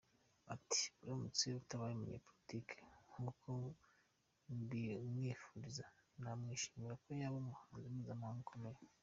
Ati 0.53 0.81
“Aramutse 1.01 1.43
atabaye 1.61 1.93
umunyapolitike 1.95 2.77
nk’uko 3.11 3.47
mbimwifuriza, 4.59 5.85
nakwishimira 6.21 6.93
ko 7.03 7.07
yaba 7.19 7.37
umuhanzi 7.43 7.85
mpuzamahanga 7.93 8.41
ukomeye. 8.45 8.81